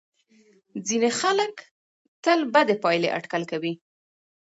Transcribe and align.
ځینې 0.87 1.09
خلک 1.19 1.53
تل 2.23 2.39
بدې 2.53 2.75
پایلې 2.83 3.09
اټکل 3.17 3.43
کوي. 3.51 3.73